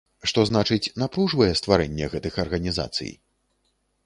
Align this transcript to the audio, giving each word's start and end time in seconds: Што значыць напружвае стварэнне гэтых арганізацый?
Што 0.29 0.45
значыць 0.51 0.91
напружвае 1.01 1.49
стварэнне 1.61 2.09
гэтых 2.15 2.41
арганізацый? 2.45 3.15